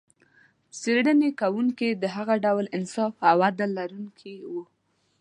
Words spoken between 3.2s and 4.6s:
او عدل لرونکي و.